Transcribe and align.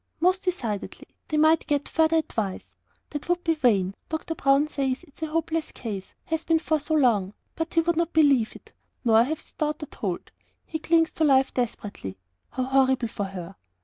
"Most 0.19 0.41
decidedly. 0.45 1.09
They 1.27 1.37
might 1.37 1.67
get 1.67 1.87
further 1.87 2.17
advice." 2.17 2.75
"That 3.11 3.29
would 3.29 3.43
be 3.43 3.53
vain. 3.53 3.93
Dr. 4.09 4.33
Brown 4.33 4.67
says 4.67 5.03
it 5.03 5.13
is 5.21 5.27
a 5.27 5.31
hopeless 5.31 5.71
case, 5.71 6.15
has 6.25 6.43
been 6.43 6.57
so 6.57 6.79
for 6.79 6.99
long; 6.99 7.35
but 7.55 7.75
he 7.75 7.81
would 7.81 7.97
not 7.97 8.11
believe 8.11 8.55
it, 8.55 8.73
nor 9.05 9.23
have 9.23 9.41
his 9.41 9.51
daughter 9.53 9.85
told. 9.85 10.31
He 10.65 10.79
clings 10.79 11.11
to 11.11 11.23
life 11.23 11.53
desperately. 11.53 12.17
How 12.49 12.63
horrible 12.63 13.09
for 13.09 13.25
her!" 13.25 13.57